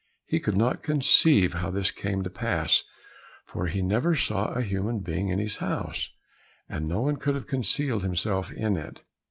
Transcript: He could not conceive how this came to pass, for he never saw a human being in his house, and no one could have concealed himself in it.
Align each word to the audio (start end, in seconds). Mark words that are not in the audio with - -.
He 0.25 0.39
could 0.39 0.57
not 0.57 0.81
conceive 0.81 1.53
how 1.53 1.69
this 1.69 1.91
came 1.91 2.23
to 2.23 2.29
pass, 2.31 2.81
for 3.45 3.67
he 3.67 3.83
never 3.83 4.15
saw 4.15 4.45
a 4.47 4.63
human 4.63 5.01
being 5.01 5.29
in 5.29 5.37
his 5.37 5.57
house, 5.57 6.09
and 6.67 6.87
no 6.87 7.01
one 7.01 7.17
could 7.17 7.35
have 7.35 7.45
concealed 7.45 8.01
himself 8.01 8.51
in 8.51 8.77
it. 8.77 9.03